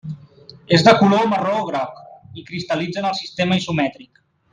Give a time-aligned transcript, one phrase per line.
[0.77, 1.99] És de color marró-groc,
[2.43, 4.23] i cristal·litza en el sistema isomètric.